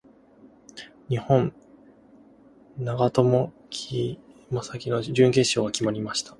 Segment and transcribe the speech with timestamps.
[1.09, 1.53] 日本・
[2.79, 4.17] 永瀬貴
[4.49, 6.29] 規の準決勝が始まりました。